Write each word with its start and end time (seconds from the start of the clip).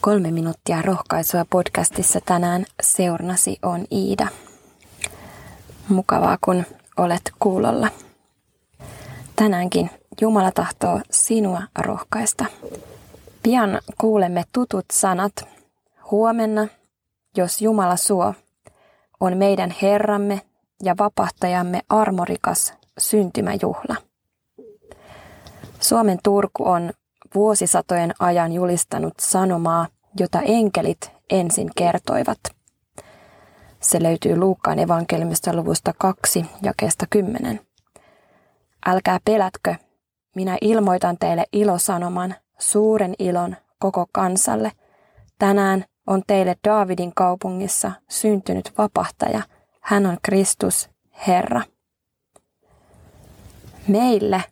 Kolme 0.00 0.30
minuuttia 0.30 0.82
rohkaisua 0.82 1.44
podcastissa 1.50 2.20
tänään 2.26 2.64
seurnasi 2.82 3.58
on 3.62 3.84
Iida. 3.92 4.28
Mukavaa, 5.88 6.38
kun 6.40 6.64
olet 6.96 7.32
kuulolla. 7.38 7.88
Tänäänkin 9.36 9.90
Jumala 10.20 10.52
tahtoo 10.52 11.00
sinua 11.10 11.62
rohkaista. 11.78 12.44
Pian 13.42 13.80
kuulemme 13.98 14.44
tutut 14.52 14.84
sanat. 14.92 15.32
Huomenna, 16.10 16.68
jos 17.36 17.62
Jumala 17.62 17.96
suo, 17.96 18.34
on 19.20 19.36
meidän 19.36 19.74
Herramme 19.82 20.40
ja 20.82 20.94
vapahtajamme 20.98 21.80
armorikas 21.88 22.74
syntymäjuhla. 22.98 23.96
Suomen 25.80 26.18
Turku 26.22 26.68
on 26.68 26.90
vuosisatojen 27.34 28.12
ajan 28.18 28.52
julistanut 28.52 29.14
sanomaa, 29.20 29.86
jota 30.18 30.40
enkelit 30.40 31.10
ensin 31.30 31.70
kertoivat. 31.76 32.38
Se 33.80 34.02
löytyy 34.02 34.36
Luukkaan 34.36 34.78
evankeliumista 34.78 35.56
luvusta 35.56 35.92
2 35.98 36.46
jakeesta 36.62 37.06
10. 37.10 37.60
Älkää 38.86 39.18
pelätkö, 39.24 39.74
minä 40.36 40.58
ilmoitan 40.60 41.16
teille 41.18 41.44
ilosanoman, 41.52 42.34
suuren 42.58 43.14
ilon 43.18 43.56
koko 43.78 44.06
kansalle. 44.12 44.72
Tänään 45.38 45.84
on 46.06 46.22
teille 46.26 46.56
Daavidin 46.68 47.12
kaupungissa 47.14 47.92
syntynyt 48.10 48.72
vapahtaja. 48.78 49.42
Hän 49.80 50.06
on 50.06 50.18
Kristus, 50.22 50.90
Herra. 51.26 51.62
Meille, 53.88 54.44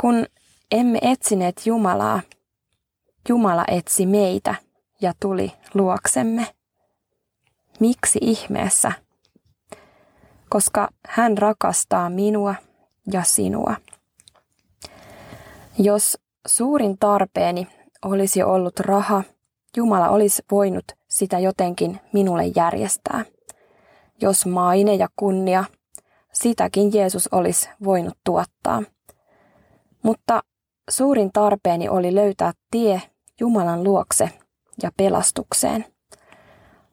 kun 0.00 0.26
emme 0.70 0.98
etsineet 1.02 1.66
Jumalaa, 1.66 2.20
Jumala 3.28 3.64
etsi 3.68 4.06
meitä 4.06 4.54
ja 5.00 5.12
tuli 5.20 5.52
luoksemme. 5.74 6.46
Miksi 7.80 8.18
ihmeessä? 8.22 8.92
Koska 10.48 10.88
hän 11.08 11.38
rakastaa 11.38 12.10
minua 12.10 12.54
ja 13.12 13.22
sinua. 13.22 13.74
Jos 15.78 16.18
suurin 16.46 16.98
tarpeeni 16.98 17.68
olisi 18.04 18.42
ollut 18.42 18.80
raha, 18.80 19.22
Jumala 19.76 20.08
olisi 20.08 20.42
voinut 20.50 20.84
sitä 21.08 21.38
jotenkin 21.38 22.00
minulle 22.12 22.44
järjestää. 22.56 23.24
Jos 24.20 24.46
maine 24.46 24.94
ja 24.94 25.08
kunnia, 25.16 25.64
sitäkin 26.32 26.94
Jeesus 26.94 27.28
olisi 27.32 27.68
voinut 27.84 28.18
tuottaa. 28.24 28.82
Mutta 30.02 30.42
suurin 30.90 31.30
tarpeeni 31.32 31.88
oli 31.88 32.14
löytää 32.14 32.52
tie 32.70 33.02
Jumalan 33.42 33.84
luokse 33.84 34.30
ja 34.82 34.90
pelastukseen. 34.96 35.84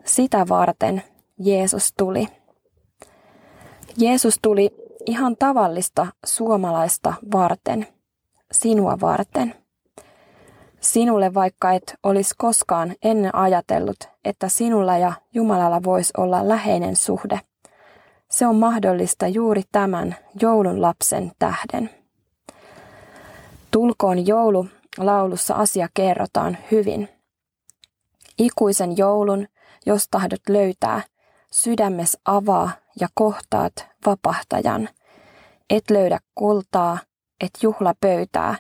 Sitä 0.06 0.46
varten 0.50 1.04
Jeesus 1.40 1.94
tuli. 1.98 2.28
Jeesus 3.98 4.40
tuli 4.42 4.72
ihan 5.06 5.38
tavallista 5.38 6.08
suomalaista 6.26 7.14
varten, 7.32 7.88
sinua 8.52 8.98
varten. 9.02 9.56
Sinulle 10.80 11.34
vaikka 11.34 11.72
et 11.72 11.96
olisi 12.04 12.36
koskaan 12.38 12.96
ennen 13.04 13.36
ajatellut, 13.36 14.00
että 14.26 14.50
sinulla 14.50 14.98
ja 14.98 15.14
Jumalalla 15.34 15.84
voisi 15.84 16.14
olla 16.18 16.48
läheinen 16.48 16.96
suhde. 16.96 17.40
Se 18.30 18.48
on 18.48 18.56
mahdollista 18.56 19.28
juuri 19.28 19.62
tämän 19.72 20.16
joulun 20.42 20.82
lapsen 20.82 21.32
tähden. 21.40 21.90
Tulkoon 23.72 24.28
joulu 24.28 24.68
laulussa 24.98 25.54
asia 25.54 25.88
kerrotaan 25.94 26.58
hyvin. 26.72 27.10
Ikuisen 28.38 28.98
joulun, 28.98 29.48
jos 29.86 30.08
tahdot 30.12 30.42
löytää, 30.50 31.02
sydämes 31.52 32.18
avaa 32.26 32.72
ja 33.00 33.08
kohtaat 33.14 33.88
vapahtajan. 34.06 34.90
Et 35.70 35.90
löydä 35.90 36.20
kultaa, 36.36 36.98
et 37.42 37.52
juhla 37.62 37.94
pöytää, 38.02 38.56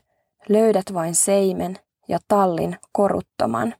löydät 0.50 0.94
vain 0.94 1.16
seimen 1.16 1.76
ja 2.08 2.20
tallin 2.28 2.78
koruttoman. 2.92 3.76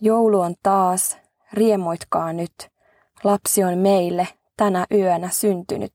Joulu 0.00 0.40
on 0.40 0.54
taas, 0.62 1.18
riemoitkaa 1.52 2.32
nyt, 2.32 2.70
lapsi 3.24 3.64
on 3.64 3.78
meille 3.78 4.28
tänä 4.56 4.86
yönä 4.94 5.28
syntynyt. 5.28 5.94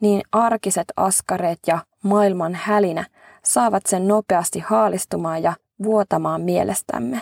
niin 0.01 0.21
arkiset 0.31 0.85
askareet 0.97 1.59
ja 1.67 1.79
maailman 2.03 2.55
hälinä 2.55 3.05
saavat 3.43 3.85
sen 3.85 4.07
nopeasti 4.07 4.59
haalistumaan 4.59 5.43
ja 5.43 5.53
vuotamaan 5.83 6.41
mielestämme. 6.41 7.21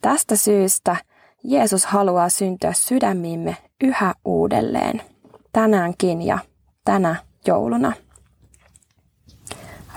Tästä 0.00 0.36
syystä 0.36 0.96
Jeesus 1.44 1.86
haluaa 1.86 2.28
syntyä 2.28 2.72
sydämiimme 2.72 3.56
yhä 3.80 4.14
uudelleen, 4.24 5.02
tänäänkin 5.52 6.22
ja 6.22 6.38
tänä 6.84 7.16
jouluna. 7.46 7.92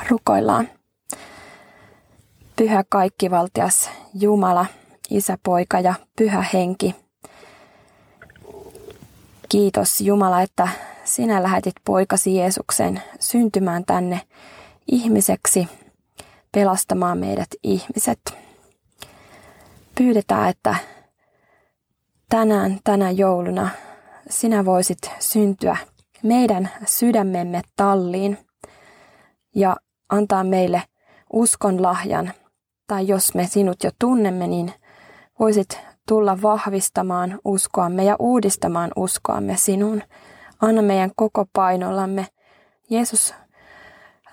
Rukoillaan. 0.10 0.70
Pyhä 2.56 2.84
kaikkivaltias 2.90 3.90
Jumala, 4.14 4.66
Isä, 5.10 5.38
Poika 5.44 5.80
ja 5.80 5.94
Pyhä 6.18 6.46
Henki. 6.54 6.96
Kiitos 9.50 10.02
Jumala, 10.02 10.42
että 10.42 10.68
sinä 11.04 11.44
lähetit 11.44 11.74
poikasi 11.86 12.36
Jeesuksen 12.36 13.02
syntymään 13.20 13.86
tänne 13.86 14.22
ihmiseksi, 14.92 15.68
pelastamaan 16.52 17.18
meidät 17.18 17.50
ihmiset. 17.64 18.20
Pyydetään, 19.96 20.50
että 20.50 20.76
tänään, 22.30 22.80
tänä 22.84 23.12
jouluna 23.12 23.70
sinä 24.30 24.66
voisit 24.66 25.12
syntyä 25.20 25.78
meidän 26.24 26.70
sydämemme 26.86 27.62
talliin 27.76 28.38
ja 29.56 29.76
antaa 30.10 30.44
meille 30.44 30.84
uskon 31.34 31.82
lahjan, 31.82 32.34
tai 32.88 33.08
jos 33.08 33.36
me 33.36 33.48
sinut 33.48 33.84
jo 33.84 33.90
tunnemme, 34.00 34.48
niin 34.48 34.74
voisit 35.40 35.80
tulla 36.08 36.42
vahvistamaan 36.42 37.40
uskoamme 37.46 38.04
ja 38.04 38.16
uudistamaan 38.20 38.92
uskoamme 38.96 39.58
sinun. 39.58 40.02
Anna 40.62 40.82
meidän 40.82 41.12
koko 41.16 41.46
painollamme, 41.54 42.28
Jeesus, 42.90 43.34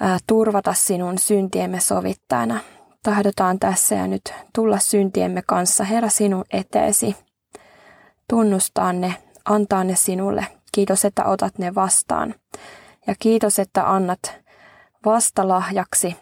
ää, 0.00 0.18
turvata 0.26 0.72
sinun 0.72 1.18
syntiemme 1.18 1.80
sovittajana. 1.80 2.60
Tahdotaan 3.02 3.58
tässä 3.58 3.94
ja 3.94 4.06
nyt 4.06 4.34
tulla 4.54 4.78
syntiemme 4.78 5.42
kanssa, 5.46 5.84
Herra, 5.84 6.08
sinun 6.08 6.44
eteesi. 6.52 7.16
Tunnustaa 8.28 8.92
ne, 8.92 9.14
antaa 9.44 9.84
ne 9.84 9.96
sinulle. 9.96 10.46
Kiitos, 10.72 11.04
että 11.04 11.24
otat 11.24 11.58
ne 11.58 11.74
vastaan. 11.74 12.34
Ja 13.06 13.14
kiitos, 13.18 13.58
että 13.58 13.92
annat 13.92 14.39
vastalahjaksi 15.04 16.16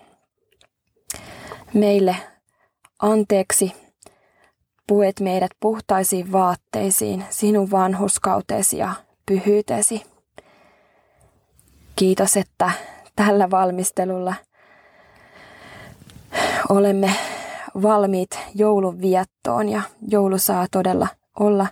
meille 1.75 2.17
anteeksi, 3.03 3.73
puet 4.87 5.21
meidät 5.21 5.51
puhtaisiin 5.61 6.33
vaatteisiin 6.33 7.25
sinun 7.31 7.71
vanhuskautesi 7.71 8.79
ja 8.79 8.93
pyhyytesi. 9.27 10.03
Kiitos, 11.97 12.37
että 12.37 12.71
tällä 13.17 13.51
valmistelulla 13.51 14.35
olemme 16.69 17.15
valmiit 17.83 18.39
joulun 18.55 19.01
viettoon 19.01 19.69
ja 19.69 19.83
joulu 20.09 20.39
saa 20.39 20.67
todella 20.71 21.09
olla 21.41 21.67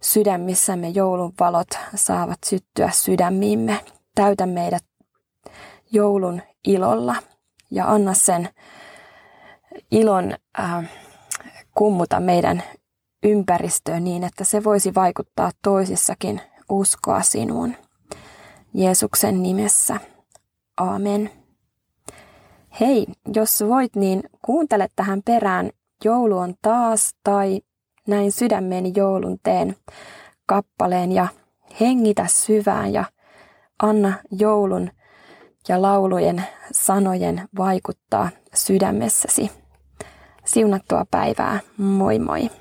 sydämissämme. 0.00 0.88
Joulun 0.88 1.32
valot 1.40 1.68
saavat 1.94 2.38
syttyä 2.46 2.90
sydämiimme. 2.90 3.84
Täytä 4.14 4.46
meidät 4.46 4.84
joulun 5.92 6.42
ilolla 6.64 7.16
ja 7.70 7.90
anna 7.90 8.14
sen 8.14 8.48
ilon 9.90 10.34
äh, 10.58 10.90
kummuta 11.74 12.20
meidän 12.20 12.62
ympäristöön 13.22 14.04
niin, 14.04 14.24
että 14.24 14.44
se 14.44 14.64
voisi 14.64 14.94
vaikuttaa 14.94 15.50
toisissakin 15.62 16.40
uskoa 16.70 17.22
sinuun. 17.22 17.74
Jeesuksen 18.74 19.42
nimessä. 19.42 19.96
Amen. 20.76 21.30
Hei, 22.80 23.06
jos 23.34 23.64
voit, 23.68 23.96
niin 23.96 24.22
kuuntele 24.44 24.88
tähän 24.96 25.22
perään 25.24 25.70
Joulu 26.04 26.38
on 26.38 26.54
taas 26.62 27.14
tai 27.24 27.60
näin 28.08 28.32
sydämeni 28.32 28.92
joulun 28.96 29.38
teen 29.42 29.76
kappaleen 30.46 31.12
ja 31.12 31.28
hengitä 31.80 32.26
syvään 32.28 32.92
ja 32.92 33.04
anna 33.82 34.12
joulun 34.30 34.90
ja 35.68 35.82
laulujen 35.82 36.44
sanojen 36.72 37.48
vaikuttaa 37.58 38.30
sydämessäsi. 38.54 39.50
Siunattua 40.44 41.04
päivää, 41.10 41.60
moi 41.76 42.18
moi! 42.18 42.59